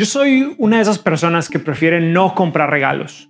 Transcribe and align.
Yo 0.00 0.06
soy 0.06 0.54
una 0.56 0.76
de 0.76 0.82
esas 0.82 0.98
personas 0.98 1.50
que 1.50 1.58
prefieren 1.58 2.14
no 2.14 2.34
comprar 2.34 2.70
regalos. 2.70 3.28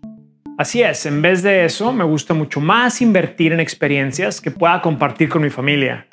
Así 0.56 0.81
es, 0.81 1.04
en 1.04 1.20
vez 1.20 1.43
de 1.43 1.65
eso, 1.65 1.93
me 1.93 2.04
gusta 2.04 2.32
mucho 2.32 2.60
más 2.60 3.02
invertir 3.02 3.52
en 3.52 3.58
experiencias 3.58 4.41
que 4.41 4.53
pueda 4.53 4.80
compartir 4.80 5.29
con 5.29 5.43
mi 5.43 5.51
familia. 5.51 6.06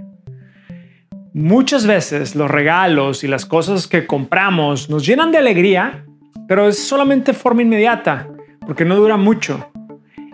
Muchas 1.31 1.85
veces 1.85 2.35
los 2.35 2.49
regalos 2.49 3.23
y 3.23 3.27
las 3.27 3.45
cosas 3.45 3.85
que 3.85 4.07
compramos 4.07 4.89
nos 4.89 5.05
llenan 5.05 5.31
de 5.31 5.37
alegría, 5.37 6.03
pero 6.47 6.67
es 6.67 6.87
solamente 6.87 7.33
forma 7.33 7.61
inmediata, 7.61 8.27
porque 8.65 8.83
no 8.83 8.95
dura 8.95 9.15
mucho. 9.15 9.69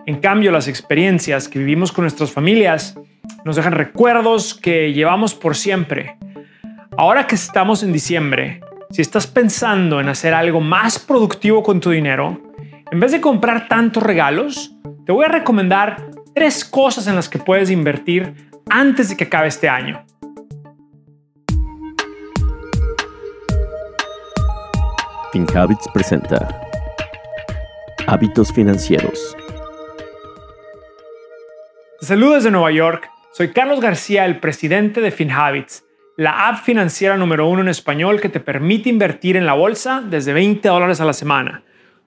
En 0.06 0.20
cambio, 0.20 0.50
las 0.52 0.68
experiencias 0.68 1.50
que 1.50 1.58
vivimos 1.58 1.92
con 1.92 2.04
nuestras 2.04 2.32
familias 2.32 2.98
nos 3.44 3.56
dejan 3.56 3.74
recuerdos 3.74 4.54
que 4.54 4.94
llevamos 4.94 5.34
por 5.34 5.54
siempre. 5.54 6.16
Ahora 6.96 7.26
que 7.26 7.34
estamos 7.34 7.82
en 7.82 7.92
diciembre, 7.92 8.62
si 8.94 9.02
estás 9.02 9.26
pensando 9.26 9.98
en 9.98 10.08
hacer 10.08 10.32
algo 10.34 10.60
más 10.60 11.00
productivo 11.00 11.64
con 11.64 11.80
tu 11.80 11.90
dinero, 11.90 12.40
en 12.92 13.00
vez 13.00 13.10
de 13.10 13.20
comprar 13.20 13.66
tantos 13.66 14.00
regalos, 14.00 14.70
te 15.04 15.10
voy 15.10 15.24
a 15.24 15.28
recomendar 15.28 16.10
tres 16.32 16.64
cosas 16.64 17.08
en 17.08 17.16
las 17.16 17.28
que 17.28 17.40
puedes 17.40 17.70
invertir 17.70 18.52
antes 18.70 19.08
de 19.08 19.16
que 19.16 19.24
acabe 19.24 19.48
este 19.48 19.68
año. 19.68 20.06
FinHabits 25.32 25.88
presenta 25.92 26.48
Hábitos 28.06 28.52
Financieros. 28.52 29.36
Saludos 32.00 32.44
de 32.44 32.52
Nueva 32.52 32.70
York. 32.70 33.10
Soy 33.32 33.52
Carlos 33.52 33.80
García, 33.80 34.24
el 34.24 34.38
presidente 34.38 35.00
de 35.00 35.10
FinHabits, 35.10 35.82
la 36.16 36.48
app 36.48 36.62
financiera 36.62 37.16
número 37.16 37.48
uno 37.48 37.62
en 37.62 37.68
español 37.68 38.20
que 38.20 38.28
te 38.28 38.40
permite 38.40 38.88
invertir 38.88 39.36
en 39.36 39.46
la 39.46 39.54
bolsa 39.54 40.02
desde 40.04 40.32
20 40.32 40.68
dólares 40.68 41.00
a 41.00 41.04
la 41.04 41.12
semana. 41.12 41.62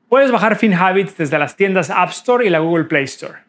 Puedes 0.07 0.31
bajar 0.31 0.55
FinHabits 0.55 1.17
desde 1.17 1.37
las 1.37 1.57
tiendas 1.57 1.89
App 1.89 2.11
Store 2.11 2.45
y 2.45 2.49
la 2.49 2.59
Google 2.59 2.85
Play 2.85 3.03
Store. 3.03 3.39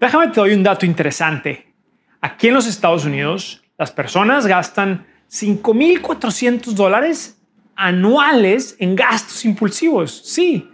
Déjame 0.00 0.28
te 0.28 0.40
doy 0.40 0.52
un 0.52 0.62
dato 0.62 0.84
interesante. 0.84 1.72
Aquí 2.20 2.48
en 2.48 2.54
los 2.54 2.66
Estados 2.66 3.04
Unidos, 3.04 3.64
las 3.78 3.90
personas 3.90 4.46
gastan 4.46 5.06
5.400 5.30 6.72
dólares 6.72 7.40
anuales 7.74 8.76
en 8.78 8.94
gastos 8.96 9.44
impulsivos. 9.44 10.22
Sí, 10.24 10.68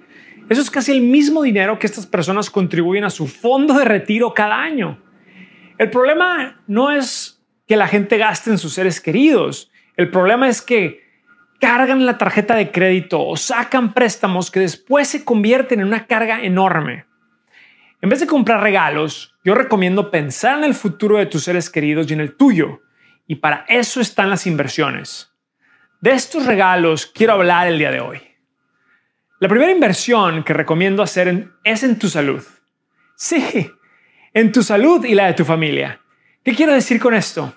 eso 0.48 0.60
es 0.60 0.70
casi 0.70 0.92
el 0.92 1.00
mismo 1.00 1.42
dinero 1.42 1.78
que 1.78 1.86
estas 1.86 2.06
personas 2.06 2.50
contribuyen 2.50 3.04
a 3.04 3.10
su 3.10 3.26
fondo 3.26 3.74
de 3.74 3.84
retiro 3.84 4.34
cada 4.34 4.60
año. 4.60 4.98
El 5.78 5.90
problema 5.90 6.60
no 6.66 6.90
es 6.90 7.33
que 7.66 7.76
la 7.76 7.88
gente 7.88 8.18
gaste 8.18 8.50
en 8.50 8.58
sus 8.58 8.74
seres 8.74 9.00
queridos. 9.00 9.70
El 9.96 10.10
problema 10.10 10.48
es 10.48 10.62
que 10.62 11.02
cargan 11.60 12.04
la 12.04 12.18
tarjeta 12.18 12.54
de 12.56 12.70
crédito 12.70 13.26
o 13.26 13.36
sacan 13.36 13.94
préstamos 13.94 14.50
que 14.50 14.60
después 14.60 15.08
se 15.08 15.24
convierten 15.24 15.80
en 15.80 15.86
una 15.86 16.06
carga 16.06 16.42
enorme. 16.42 17.06
En 18.02 18.10
vez 18.10 18.20
de 18.20 18.26
comprar 18.26 18.60
regalos, 18.60 19.34
yo 19.44 19.54
recomiendo 19.54 20.10
pensar 20.10 20.58
en 20.58 20.64
el 20.64 20.74
futuro 20.74 21.16
de 21.16 21.26
tus 21.26 21.44
seres 21.44 21.70
queridos 21.70 22.10
y 22.10 22.12
en 22.12 22.20
el 22.20 22.36
tuyo. 22.36 22.82
Y 23.26 23.36
para 23.36 23.64
eso 23.68 24.00
están 24.00 24.28
las 24.28 24.46
inversiones. 24.46 25.32
De 26.02 26.10
estos 26.10 26.44
regalos 26.44 27.06
quiero 27.06 27.32
hablar 27.32 27.66
el 27.66 27.78
día 27.78 27.90
de 27.90 28.00
hoy. 28.00 28.20
La 29.40 29.48
primera 29.48 29.72
inversión 29.72 30.44
que 30.44 30.52
recomiendo 30.52 31.02
hacer 31.02 31.48
es 31.64 31.82
en 31.82 31.98
tu 31.98 32.08
salud. 32.08 32.44
Sí, 33.16 33.70
en 34.34 34.52
tu 34.52 34.62
salud 34.62 35.04
y 35.04 35.14
la 35.14 35.26
de 35.26 35.34
tu 35.34 35.46
familia. 35.46 36.00
¿Qué 36.44 36.54
quiero 36.54 36.74
decir 36.74 37.00
con 37.00 37.14
esto? 37.14 37.54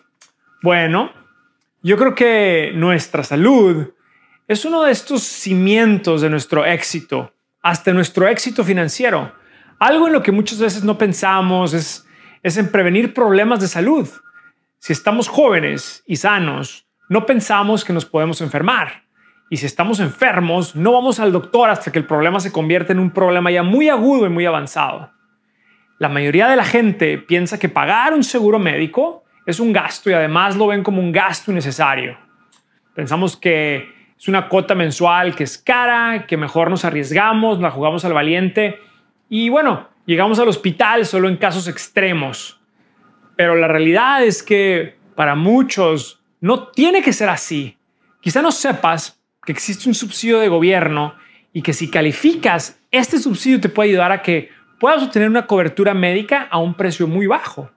Bueno, 0.63 1.11
yo 1.83 1.97
creo 1.97 2.15
que 2.15 2.71
nuestra 2.73 3.21
salud 3.21 3.89
es 4.47 4.63
uno 4.63 4.83
de 4.83 4.93
estos 4.93 5.23
cimientos 5.23 6.21
de 6.21 6.29
nuestro 6.29 6.65
éxito, 6.65 7.33
hasta 7.61 7.91
nuestro 7.91 8.29
éxito 8.29 8.63
financiero. 8.63 9.33
Algo 9.77 10.07
en 10.07 10.13
lo 10.13 10.23
que 10.23 10.31
muchas 10.31 10.59
veces 10.59 10.85
no 10.85 10.97
pensamos 10.97 11.73
es, 11.73 12.07
es 12.43 12.55
en 12.55 12.71
prevenir 12.71 13.13
problemas 13.13 13.59
de 13.59 13.67
salud. 13.67 14.07
Si 14.79 14.93
estamos 14.93 15.27
jóvenes 15.27 16.01
y 16.07 16.15
sanos, 16.15 16.87
no 17.09 17.25
pensamos 17.25 17.83
que 17.83 17.91
nos 17.91 18.05
podemos 18.05 18.39
enfermar. 18.39 19.03
Y 19.49 19.57
si 19.57 19.65
estamos 19.65 19.99
enfermos, 19.99 20.77
no 20.77 20.93
vamos 20.93 21.19
al 21.19 21.33
doctor 21.33 21.69
hasta 21.69 21.91
que 21.91 21.99
el 21.99 22.05
problema 22.05 22.39
se 22.39 22.53
convierte 22.53 22.93
en 22.93 22.99
un 22.99 23.11
problema 23.11 23.51
ya 23.51 23.63
muy 23.63 23.89
agudo 23.89 24.27
y 24.27 24.29
muy 24.29 24.45
avanzado. 24.45 25.11
La 25.99 26.09
mayoría 26.09 26.47
de 26.47 26.55
la 26.55 26.63
gente 26.63 27.17
piensa 27.17 27.57
que 27.57 27.69
pagar 27.69 28.13
un 28.13 28.23
seguro 28.23 28.59
médico 28.59 29.23
es 29.45 29.59
un 29.59 29.73
gasto 29.73 30.09
y 30.09 30.13
además 30.13 30.55
lo 30.55 30.67
ven 30.67 30.83
como 30.83 31.01
un 31.01 31.11
gasto 31.11 31.51
innecesario. 31.51 32.17
Pensamos 32.93 33.35
que 33.35 33.89
es 34.17 34.27
una 34.27 34.47
cuota 34.47 34.75
mensual 34.75 35.35
que 35.35 35.43
es 35.43 35.57
cara, 35.57 36.25
que 36.27 36.37
mejor 36.37 36.69
nos 36.69 36.85
arriesgamos, 36.85 37.59
la 37.59 37.71
jugamos 37.71 38.05
al 38.05 38.13
valiente 38.13 38.79
y 39.29 39.49
bueno, 39.49 39.89
llegamos 40.05 40.39
al 40.39 40.47
hospital 40.47 41.05
solo 41.05 41.29
en 41.29 41.37
casos 41.37 41.67
extremos. 41.67 42.59
Pero 43.35 43.55
la 43.55 43.67
realidad 43.67 44.23
es 44.23 44.43
que 44.43 44.97
para 45.15 45.35
muchos 45.35 46.21
no 46.41 46.67
tiene 46.67 47.01
que 47.01 47.13
ser 47.13 47.29
así. 47.29 47.77
Quizá 48.21 48.41
no 48.41 48.51
sepas, 48.51 49.19
que 49.45 49.53
existe 49.53 49.87
un 49.87 49.95
subsidio 49.95 50.39
de 50.39 50.49
gobierno 50.49 51.15
y 51.53 51.61
que 51.61 51.73
si 51.73 51.89
calificas, 51.89 52.81
este 52.91 53.17
subsidio 53.17 53.61
te 53.61 53.69
puede 53.69 53.89
ayudar 53.89 54.11
a 54.11 54.21
que 54.21 54.49
puedas 54.79 55.03
obtener 55.03 55.29
una 55.29 55.47
cobertura 55.47 55.93
médica 55.93 56.47
a 56.49 56.59
un 56.59 56.73
precio 56.73 57.07
muy 57.07 57.27
bajo. 57.27 57.71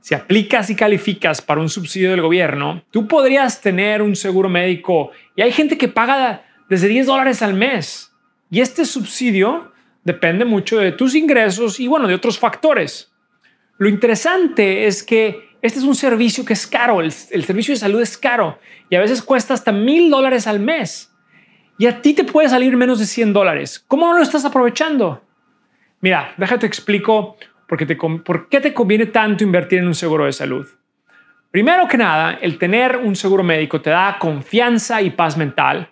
Si 0.00 0.14
aplicas 0.14 0.70
y 0.70 0.76
calificas 0.76 1.42
para 1.42 1.60
un 1.60 1.68
subsidio 1.68 2.10
del 2.10 2.22
gobierno, 2.22 2.84
tú 2.90 3.08
podrías 3.08 3.60
tener 3.60 4.02
un 4.02 4.14
seguro 4.14 4.48
médico 4.48 5.10
y 5.34 5.42
hay 5.42 5.50
gente 5.50 5.76
que 5.76 5.88
paga 5.88 6.44
desde 6.68 6.88
10 6.88 7.06
dólares 7.06 7.42
al 7.42 7.54
mes. 7.54 8.12
Y 8.50 8.60
este 8.60 8.84
subsidio 8.84 9.72
depende 10.04 10.44
mucho 10.44 10.78
de 10.78 10.92
tus 10.92 11.16
ingresos 11.16 11.80
y 11.80 11.88
bueno, 11.88 12.06
de 12.06 12.14
otros 12.14 12.38
factores. 12.38 13.12
Lo 13.78 13.88
interesante 13.88 14.86
es 14.86 15.02
que 15.02 15.46
este 15.60 15.80
es 15.80 15.84
un 15.84 15.96
servicio 15.96 16.44
que 16.44 16.52
es 16.52 16.66
caro, 16.66 17.00
el, 17.00 17.10
servicio 17.10 17.74
de 17.74 17.80
salud 17.80 18.00
es 18.00 18.16
caro 18.16 18.60
y 18.88 18.94
a 18.94 19.00
veces 19.00 19.20
cuesta 19.20 19.54
hasta 19.54 19.72
mil 19.72 20.10
dólares 20.10 20.46
al 20.46 20.60
mes. 20.60 21.12
Y 21.78 21.86
a 21.86 22.00
ti 22.00 22.14
te 22.14 22.22
puede 22.24 22.48
salir 22.48 22.76
menos 22.76 23.00
de 23.00 23.06
100 23.06 23.32
dólares. 23.32 23.84
¿Cómo 23.88 24.06
no 24.06 24.16
lo 24.16 24.22
estás 24.22 24.44
aprovechando? 24.44 25.25
Mira, 26.00 26.34
déjate 26.36 26.66
explico 26.66 27.36
por 27.66 27.78
qué, 27.78 27.86
te, 27.86 27.96
por 27.96 28.48
qué 28.48 28.60
te 28.60 28.72
conviene 28.74 29.06
tanto 29.06 29.44
invertir 29.44 29.80
en 29.80 29.86
un 29.86 29.94
seguro 29.94 30.26
de 30.26 30.32
salud. 30.32 30.66
Primero 31.50 31.88
que 31.88 31.96
nada, 31.96 32.38
el 32.40 32.58
tener 32.58 32.96
un 32.96 33.16
seguro 33.16 33.42
médico 33.42 33.80
te 33.80 33.90
da 33.90 34.18
confianza 34.18 35.00
y 35.00 35.10
paz 35.10 35.36
mental, 35.36 35.90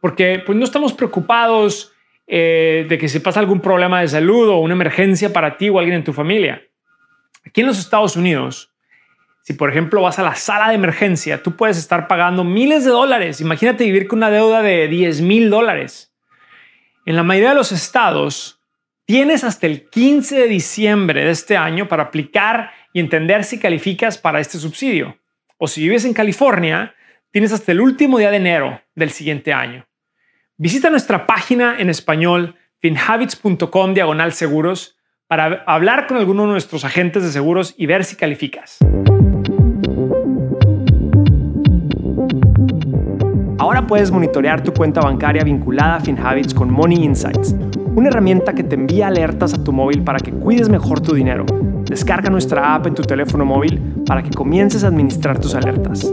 porque 0.00 0.42
pues, 0.44 0.56
no 0.58 0.64
estamos 0.64 0.92
preocupados 0.92 1.92
eh, 2.26 2.84
de 2.88 2.98
que 2.98 3.08
se 3.08 3.20
pasa 3.20 3.40
algún 3.40 3.60
problema 3.60 4.00
de 4.00 4.08
salud 4.08 4.48
o 4.50 4.58
una 4.58 4.74
emergencia 4.74 5.32
para 5.32 5.56
ti 5.56 5.70
o 5.70 5.78
alguien 5.78 5.96
en 5.96 6.04
tu 6.04 6.12
familia. 6.12 6.62
Aquí 7.46 7.62
en 7.62 7.68
los 7.68 7.78
Estados 7.78 8.16
Unidos, 8.16 8.74
si 9.40 9.54
por 9.54 9.70
ejemplo 9.70 10.02
vas 10.02 10.18
a 10.18 10.22
la 10.22 10.34
sala 10.34 10.68
de 10.68 10.74
emergencia, 10.74 11.42
tú 11.42 11.56
puedes 11.56 11.78
estar 11.78 12.06
pagando 12.06 12.44
miles 12.44 12.84
de 12.84 12.90
dólares. 12.90 13.40
Imagínate 13.40 13.84
vivir 13.84 14.06
con 14.06 14.18
una 14.18 14.28
deuda 14.28 14.60
de 14.60 14.88
10 14.88 15.22
mil 15.22 15.48
dólares. 15.48 16.14
En 17.06 17.16
la 17.16 17.22
mayoría 17.22 17.48
de 17.48 17.54
los 17.54 17.72
estados, 17.72 18.57
tienes 19.08 19.42
hasta 19.42 19.66
el 19.66 19.88
15 19.88 20.38
de 20.38 20.48
diciembre 20.48 21.24
de 21.24 21.30
este 21.30 21.56
año 21.56 21.88
para 21.88 22.04
aplicar 22.04 22.72
y 22.92 23.00
entender 23.00 23.42
si 23.42 23.58
calificas 23.58 24.18
para 24.18 24.38
este 24.38 24.58
subsidio. 24.58 25.16
O 25.56 25.66
si 25.66 25.80
vives 25.80 26.04
en 26.04 26.12
California, 26.12 26.94
tienes 27.30 27.52
hasta 27.52 27.72
el 27.72 27.80
último 27.80 28.18
día 28.18 28.30
de 28.30 28.36
enero 28.36 28.82
del 28.94 29.10
siguiente 29.10 29.54
año. 29.54 29.86
Visita 30.58 30.90
nuestra 30.90 31.26
página 31.26 31.76
en 31.78 31.88
español 31.88 32.56
finhabits.com 32.80 33.94
diagonal 33.94 34.34
seguros 34.34 34.98
para 35.26 35.64
hablar 35.66 36.06
con 36.06 36.18
alguno 36.18 36.42
de 36.42 36.52
nuestros 36.52 36.84
agentes 36.84 37.22
de 37.22 37.30
seguros 37.30 37.74
y 37.78 37.86
ver 37.86 38.04
si 38.04 38.14
calificas. 38.14 38.76
Ahora 43.58 43.86
puedes 43.86 44.10
monitorear 44.10 44.62
tu 44.62 44.74
cuenta 44.74 45.00
bancaria 45.00 45.44
vinculada 45.44 45.96
a 45.96 46.00
FinHabits 46.00 46.52
con 46.52 46.70
Money 46.70 47.02
Insights, 47.02 47.54
una 47.98 48.10
herramienta 48.10 48.54
que 48.54 48.62
te 48.62 48.76
envía 48.76 49.08
alertas 49.08 49.54
a 49.54 49.64
tu 49.64 49.72
móvil 49.72 50.04
para 50.04 50.20
que 50.20 50.30
cuides 50.30 50.68
mejor 50.68 51.00
tu 51.00 51.14
dinero. 51.14 51.44
Descarga 51.84 52.30
nuestra 52.30 52.74
app 52.74 52.86
en 52.86 52.94
tu 52.94 53.02
teléfono 53.02 53.44
móvil 53.44 53.80
para 54.06 54.22
que 54.22 54.30
comiences 54.30 54.84
a 54.84 54.88
administrar 54.88 55.40
tus 55.40 55.54
alertas. 55.54 56.10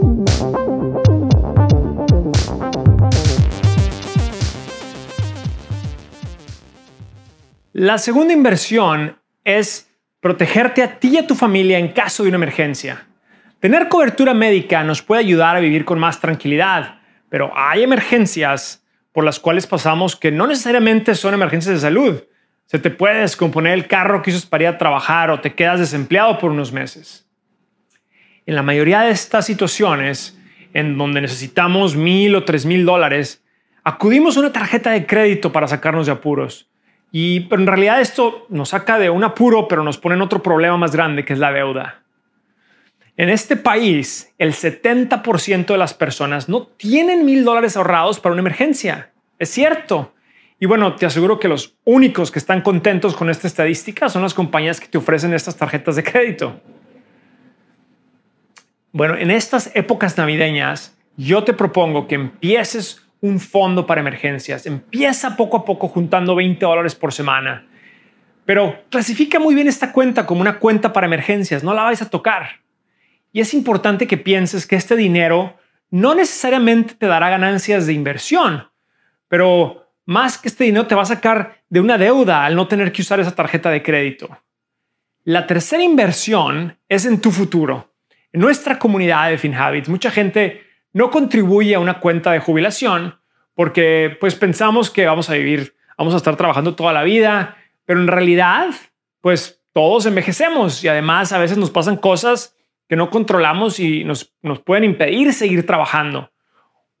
La 7.72 7.98
segunda 7.98 8.32
inversión 8.32 9.16
es 9.44 9.88
protegerte 10.20 10.82
a 10.82 10.98
ti 10.98 11.10
y 11.10 11.18
a 11.18 11.26
tu 11.26 11.34
familia 11.34 11.78
en 11.78 11.92
caso 11.92 12.24
de 12.24 12.30
una 12.30 12.36
emergencia. 12.36 13.06
Tener 13.60 13.88
cobertura 13.88 14.34
médica 14.34 14.82
nos 14.82 15.02
puede 15.02 15.20
ayudar 15.20 15.54
a 15.54 15.60
vivir 15.60 15.84
con 15.84 15.98
más 15.98 16.20
tranquilidad 16.20 16.96
pero 17.28 17.52
hay 17.54 17.82
emergencias 17.82 18.84
por 19.16 19.24
las 19.24 19.40
cuales 19.40 19.66
pasamos 19.66 20.14
que 20.14 20.30
no 20.30 20.46
necesariamente 20.46 21.14
son 21.14 21.32
emergencias 21.32 21.76
de 21.76 21.80
salud. 21.80 22.24
Se 22.66 22.78
te 22.78 22.90
puede 22.90 23.22
descomponer 23.22 23.72
el 23.72 23.86
carro 23.86 24.20
que 24.20 24.28
usas 24.28 24.44
para 24.44 24.64
ir 24.64 24.68
a 24.68 24.76
trabajar 24.76 25.30
o 25.30 25.40
te 25.40 25.54
quedas 25.54 25.80
desempleado 25.80 26.36
por 26.36 26.50
unos 26.50 26.70
meses. 26.70 27.26
En 28.44 28.54
la 28.54 28.62
mayoría 28.62 29.00
de 29.00 29.12
estas 29.12 29.46
situaciones, 29.46 30.38
en 30.74 30.98
donde 30.98 31.22
necesitamos 31.22 31.96
mil 31.96 32.34
o 32.34 32.44
tres 32.44 32.66
mil 32.66 32.84
dólares, 32.84 33.42
acudimos 33.84 34.36
a 34.36 34.40
una 34.40 34.52
tarjeta 34.52 34.90
de 34.90 35.06
crédito 35.06 35.50
para 35.50 35.66
sacarnos 35.66 36.04
de 36.04 36.12
apuros. 36.12 36.68
Y 37.10 37.40
pero 37.48 37.62
en 37.62 37.68
realidad 37.68 38.02
esto 38.02 38.46
nos 38.50 38.68
saca 38.68 38.98
de 38.98 39.08
un 39.08 39.24
apuro, 39.24 39.66
pero 39.66 39.82
nos 39.82 39.96
pone 39.96 40.16
en 40.16 40.20
otro 40.20 40.42
problema 40.42 40.76
más 40.76 40.92
grande, 40.92 41.24
que 41.24 41.32
es 41.32 41.38
la 41.38 41.52
deuda. 41.52 42.02
En 43.18 43.30
este 43.30 43.56
país, 43.56 44.34
el 44.36 44.52
70% 44.52 45.66
de 45.66 45.78
las 45.78 45.94
personas 45.94 46.50
no 46.50 46.66
tienen 46.66 47.24
mil 47.24 47.44
dólares 47.44 47.76
ahorrados 47.76 48.20
para 48.20 48.34
una 48.34 48.40
emergencia. 48.40 49.10
Es 49.38 49.50
cierto. 49.50 50.12
Y 50.60 50.66
bueno, 50.66 50.96
te 50.96 51.06
aseguro 51.06 51.38
que 51.38 51.48
los 51.48 51.76
únicos 51.84 52.30
que 52.30 52.38
están 52.38 52.60
contentos 52.60 53.16
con 53.16 53.30
esta 53.30 53.46
estadística 53.46 54.10
son 54.10 54.22
las 54.22 54.34
compañías 54.34 54.80
que 54.80 54.88
te 54.88 54.98
ofrecen 54.98 55.32
estas 55.32 55.56
tarjetas 55.56 55.96
de 55.96 56.02
crédito. 56.02 56.60
Bueno, 58.92 59.16
en 59.16 59.30
estas 59.30 59.74
épocas 59.74 60.18
navideñas, 60.18 60.96
yo 61.16 61.42
te 61.42 61.54
propongo 61.54 62.06
que 62.08 62.16
empieces 62.16 63.02
un 63.22 63.40
fondo 63.40 63.86
para 63.86 64.02
emergencias. 64.02 64.66
Empieza 64.66 65.36
poco 65.36 65.58
a 65.58 65.64
poco 65.64 65.88
juntando 65.88 66.34
20 66.34 66.64
dólares 66.64 66.94
por 66.94 67.14
semana. 67.14 67.66
Pero 68.44 68.78
clasifica 68.90 69.38
muy 69.38 69.54
bien 69.54 69.68
esta 69.68 69.92
cuenta 69.92 70.26
como 70.26 70.42
una 70.42 70.58
cuenta 70.58 70.92
para 70.92 71.06
emergencias. 71.06 71.64
No 71.64 71.72
la 71.72 71.82
vais 71.82 72.02
a 72.02 72.10
tocar. 72.10 72.65
Y 73.36 73.40
es 73.40 73.52
importante 73.52 74.06
que 74.06 74.16
pienses 74.16 74.66
que 74.66 74.76
este 74.76 74.96
dinero 74.96 75.58
no 75.90 76.14
necesariamente 76.14 76.94
te 76.94 77.04
dará 77.04 77.28
ganancias 77.28 77.86
de 77.86 77.92
inversión, 77.92 78.70
pero 79.28 79.92
más 80.06 80.38
que 80.38 80.48
este 80.48 80.64
dinero 80.64 80.86
te 80.86 80.94
va 80.94 81.02
a 81.02 81.04
sacar 81.04 81.62
de 81.68 81.80
una 81.80 81.98
deuda 81.98 82.46
al 82.46 82.56
no 82.56 82.66
tener 82.66 82.92
que 82.92 83.02
usar 83.02 83.20
esa 83.20 83.34
tarjeta 83.34 83.68
de 83.68 83.82
crédito. 83.82 84.38
La 85.24 85.46
tercera 85.46 85.82
inversión 85.82 86.78
es 86.88 87.04
en 87.04 87.20
tu 87.20 87.30
futuro. 87.30 87.92
En 88.32 88.40
nuestra 88.40 88.78
comunidad 88.78 89.28
de 89.28 89.36
FinHabits, 89.36 89.90
mucha 89.90 90.10
gente 90.10 90.62
no 90.94 91.10
contribuye 91.10 91.74
a 91.74 91.78
una 91.78 92.00
cuenta 92.00 92.32
de 92.32 92.38
jubilación 92.38 93.20
porque 93.52 94.16
pues 94.18 94.34
pensamos 94.34 94.88
que 94.88 95.04
vamos 95.04 95.28
a 95.28 95.34
vivir, 95.34 95.76
vamos 95.98 96.14
a 96.14 96.16
estar 96.16 96.36
trabajando 96.36 96.74
toda 96.74 96.94
la 96.94 97.02
vida, 97.02 97.58
pero 97.84 98.00
en 98.00 98.08
realidad 98.08 98.68
pues 99.20 99.62
todos 99.74 100.06
envejecemos 100.06 100.82
y 100.82 100.88
además 100.88 101.34
a 101.34 101.38
veces 101.38 101.58
nos 101.58 101.70
pasan 101.70 101.98
cosas 101.98 102.55
que 102.88 102.96
no 102.96 103.10
controlamos 103.10 103.80
y 103.80 104.04
nos, 104.04 104.34
nos 104.42 104.60
pueden 104.60 104.84
impedir 104.84 105.32
seguir 105.32 105.66
trabajando. 105.66 106.30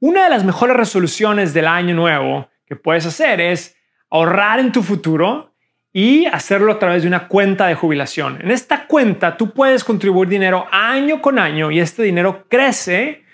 Una 0.00 0.24
de 0.24 0.30
las 0.30 0.44
mejores 0.44 0.76
resoluciones 0.76 1.54
del 1.54 1.66
año 1.66 1.94
nuevo 1.94 2.48
que 2.66 2.76
puedes 2.76 3.06
hacer 3.06 3.40
es 3.40 3.76
ahorrar 4.10 4.60
en 4.60 4.72
tu 4.72 4.82
futuro 4.82 5.54
y 5.92 6.26
hacerlo 6.26 6.72
a 6.72 6.78
través 6.78 7.02
de 7.02 7.08
una 7.08 7.28
cuenta 7.28 7.66
de 7.66 7.74
jubilación. 7.74 8.38
En 8.42 8.50
esta 8.50 8.86
cuenta 8.86 9.36
tú 9.38 9.52
puedes 9.52 9.82
contribuir 9.82 10.28
dinero 10.28 10.66
año 10.70 11.22
con 11.22 11.38
año 11.38 11.70
y 11.70 11.80
este 11.80 12.02
dinero 12.02 12.44
crece 12.48 13.24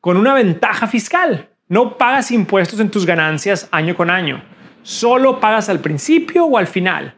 con 0.00 0.16
una 0.16 0.34
ventaja 0.34 0.86
fiscal. 0.86 1.48
No 1.66 1.98
pagas 1.98 2.30
impuestos 2.30 2.78
en 2.78 2.90
tus 2.90 3.06
ganancias 3.06 3.68
año 3.72 3.96
con 3.96 4.10
año. 4.10 4.42
Solo 4.82 5.40
pagas 5.40 5.68
al 5.68 5.80
principio 5.80 6.44
o 6.44 6.58
al 6.58 6.66
final. 6.66 7.16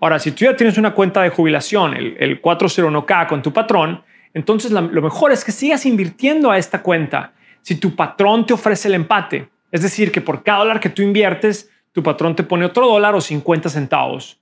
Ahora, 0.00 0.18
si 0.20 0.30
tú 0.30 0.44
ya 0.44 0.54
tienes 0.54 0.78
una 0.78 0.94
cuenta 0.94 1.22
de 1.22 1.30
jubilación, 1.30 1.94
el, 1.94 2.16
el 2.20 2.40
401k 2.40 3.26
con 3.26 3.42
tu 3.42 3.52
patrón, 3.52 4.04
entonces 4.38 4.70
lo 4.70 5.02
mejor 5.02 5.32
es 5.32 5.44
que 5.44 5.50
sigas 5.50 5.84
invirtiendo 5.84 6.52
a 6.52 6.58
esta 6.58 6.80
cuenta. 6.80 7.32
Si 7.62 7.74
tu 7.74 7.96
patrón 7.96 8.46
te 8.46 8.54
ofrece 8.54 8.86
el 8.86 8.94
empate, 8.94 9.48
es 9.72 9.82
decir, 9.82 10.12
que 10.12 10.20
por 10.20 10.44
cada 10.44 10.60
dólar 10.60 10.78
que 10.78 10.90
tú 10.90 11.02
inviertes, 11.02 11.68
tu 11.90 12.04
patrón 12.04 12.36
te 12.36 12.44
pone 12.44 12.64
otro 12.64 12.86
dólar 12.86 13.16
o 13.16 13.20
50 13.20 13.68
centavos. 13.68 14.40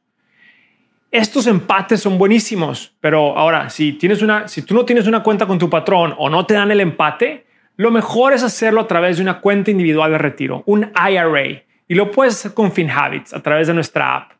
Estos 1.10 1.46
empates 1.46 2.02
son 2.02 2.18
buenísimos, 2.18 2.94
pero 3.00 3.38
ahora, 3.38 3.70
si, 3.70 3.94
tienes 3.94 4.20
una, 4.20 4.48
si 4.48 4.60
tú 4.60 4.74
no 4.74 4.84
tienes 4.84 5.06
una 5.06 5.22
cuenta 5.22 5.46
con 5.46 5.58
tu 5.58 5.70
patrón 5.70 6.14
o 6.18 6.28
no 6.28 6.44
te 6.44 6.52
dan 6.52 6.70
el 6.70 6.80
empate, 6.82 7.46
lo 7.76 7.90
mejor 7.90 8.34
es 8.34 8.42
hacerlo 8.42 8.82
a 8.82 8.86
través 8.86 9.16
de 9.16 9.22
una 9.22 9.40
cuenta 9.40 9.70
individual 9.70 10.10
de 10.10 10.18
retiro, 10.18 10.62
un 10.66 10.92
IRA, 10.94 11.62
y 11.88 11.94
lo 11.94 12.10
puedes 12.10 12.34
hacer 12.34 12.52
con 12.52 12.70
FinHabits 12.70 13.32
a 13.32 13.40
través 13.40 13.66
de 13.66 13.72
nuestra 13.72 14.14
app. 14.14 14.32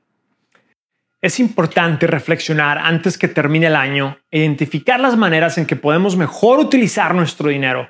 Es 1.23 1.41
importante 1.41 2.07
reflexionar 2.07 2.77
antes 2.77 3.17
que 3.17 3.27
termine 3.27 3.69
el 3.69 3.77
año 3.77 4.19
identificar 4.31 5.01
las 5.01 5.17
maneras 5.17 5.57
en 5.57 5.65
que 5.65 5.75
podemos 5.75 6.15
mejor 6.15 6.59
utilizar 6.59 7.15
nuestro 7.15 7.49
dinero. 7.49 7.89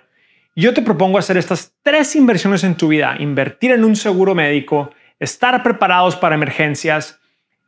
Yo 0.55 0.73
te 0.73 0.81
propongo 0.81 1.19
hacer 1.19 1.37
estas 1.37 1.75
tres 1.82 2.14
inversiones 2.14 2.62
en 2.62 2.76
tu 2.76 2.87
vida, 2.87 3.17
invertir 3.19 3.73
en 3.73 3.84
un 3.84 3.96
seguro 3.96 4.37
médico, 4.37 4.90
estar 5.19 5.61
preparados 5.64 6.14
para 6.14 6.37
emergencias 6.37 7.19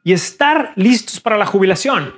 y 0.05 0.13
estar 0.13 0.73
listos 0.77 1.21
para 1.21 1.37
la 1.37 1.45
jubilación. 1.45 2.15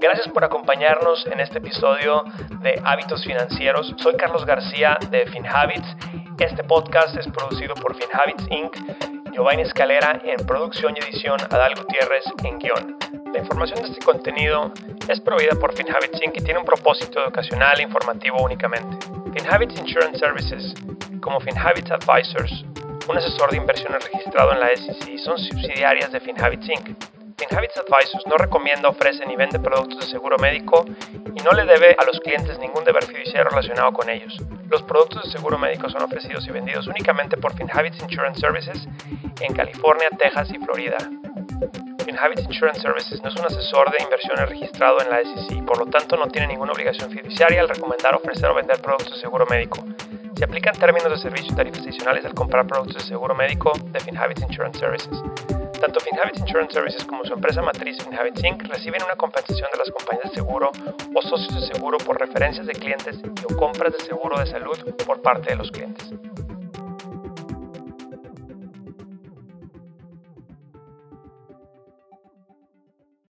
Gracias 0.00 0.28
por 0.28 0.44
acompañarnos 0.44 1.26
en 1.32 1.40
este 1.40 1.58
episodio 1.58 2.24
de 2.60 2.78
Hábitos 2.84 3.24
Financieros. 3.24 3.94
Soy 3.96 4.16
Carlos 4.16 4.44
García 4.44 4.98
de 5.10 5.26
FinHabits. 5.26 5.96
Este 6.38 6.62
podcast 6.62 7.16
es 7.16 7.26
producido 7.28 7.74
por 7.74 7.96
FinHabits 7.96 8.46
Inc. 8.50 9.19
Giovanni 9.32 9.62
Escalera 9.62 10.20
en 10.24 10.44
producción 10.46 10.94
y 10.96 11.00
edición, 11.00 11.38
Adal 11.50 11.74
Gutiérrez 11.76 12.24
en 12.44 12.58
guion. 12.58 12.96
La 13.32 13.38
información 13.38 13.80
de 13.82 13.88
este 13.88 14.04
contenido 14.04 14.72
es 15.08 15.20
proveída 15.20 15.54
por 15.54 15.72
FinHabits 15.74 16.20
Inc. 16.24 16.36
y 16.36 16.44
tiene 16.44 16.58
un 16.58 16.64
propósito 16.64 17.22
educacional 17.22 17.78
e 17.78 17.84
informativo 17.84 18.42
únicamente. 18.42 18.98
FinHabits 19.32 19.78
Insurance 19.78 20.18
Services, 20.18 20.74
como 21.20 21.40
FinHabits 21.40 21.90
Advisors, 21.90 22.64
un 23.08 23.16
asesor 23.16 23.50
de 23.50 23.58
inversiones 23.58 24.04
registrado 24.10 24.52
en 24.52 24.60
la 24.60 24.68
SEC, 24.76 25.18
son 25.18 25.38
subsidiarias 25.38 26.10
de 26.12 26.20
FinHabits 26.20 26.68
Inc 26.68 27.19
FinHabits 27.40 27.78
Advisors 27.78 28.26
no 28.26 28.36
recomienda, 28.36 28.90
ofrece 28.90 29.24
ni 29.24 29.34
vende 29.34 29.58
productos 29.58 30.00
de 30.00 30.06
seguro 30.06 30.36
médico 30.36 30.84
y 31.34 31.40
no 31.42 31.52
le 31.52 31.64
debe 31.64 31.96
a 31.98 32.04
los 32.04 32.20
clientes 32.20 32.58
ningún 32.58 32.84
deber 32.84 33.02
fiduciario 33.06 33.48
relacionado 33.48 33.92
con 33.94 34.10
ellos. 34.10 34.36
Los 34.68 34.82
productos 34.82 35.24
de 35.24 35.30
seguro 35.30 35.56
médico 35.56 35.88
son 35.88 36.02
ofrecidos 36.02 36.46
y 36.46 36.50
vendidos 36.50 36.86
únicamente 36.86 37.38
por 37.38 37.54
FinHabits 37.54 37.98
Insurance 38.02 38.40
Services 38.40 38.86
en 39.40 39.54
California, 39.54 40.10
Texas 40.18 40.50
y 40.50 40.58
Florida. 40.58 40.98
FinHabits 42.04 42.42
Insurance 42.42 42.82
Services 42.82 43.22
no 43.22 43.30
es 43.30 43.36
un 43.36 43.46
asesor 43.46 43.90
de 43.90 44.04
inversiones 44.04 44.46
registrado 44.46 45.00
en 45.00 45.08
la 45.08 45.22
SEC 45.22 45.56
y 45.56 45.62
por 45.62 45.78
lo 45.78 45.86
tanto 45.86 46.18
no 46.18 46.26
tiene 46.26 46.46
ninguna 46.46 46.72
obligación 46.72 47.10
fiduciaria 47.10 47.62
al 47.62 47.70
recomendar, 47.70 48.14
ofrecer 48.16 48.50
o 48.50 48.54
vender 48.54 48.82
productos 48.82 49.14
de 49.14 49.20
seguro 49.20 49.46
médico. 49.46 49.82
Se 50.36 50.44
aplican 50.44 50.74
términos 50.78 51.10
de 51.10 51.16
servicio 51.16 51.52
y 51.54 51.56
tarifas 51.56 51.80
adicionales 51.80 52.22
al 52.26 52.34
comprar 52.34 52.66
productos 52.66 52.96
de 52.96 53.08
seguro 53.08 53.34
médico 53.34 53.72
de 53.86 53.98
FinHabits 54.00 54.42
Insurance 54.42 54.78
Services. 54.78 55.59
Tanto 55.80 55.98
FinHabits 56.00 56.40
Insurance 56.40 56.74
Services 56.74 57.04
como 57.06 57.24
su 57.24 57.32
empresa 57.32 57.62
matriz 57.62 57.96
FinHabits 58.04 58.44
Inc. 58.44 58.64
reciben 58.64 59.02
una 59.02 59.16
compensación 59.16 59.68
de 59.72 59.78
las 59.78 59.90
compañías 59.90 60.30
de 60.30 60.34
seguro 60.36 60.70
o 61.14 61.22
socios 61.22 61.54
de 61.54 61.74
seguro 61.74 61.96
por 61.96 62.20
referencias 62.20 62.66
de 62.66 62.74
clientes 62.74 63.16
y 63.24 63.52
o 63.52 63.56
compras 63.56 63.94
de 63.94 64.00
seguro 64.04 64.38
de 64.38 64.46
salud 64.46 64.76
por 65.06 65.22
parte 65.22 65.50
de 65.50 65.56
los 65.56 65.70
clientes. 65.70 66.12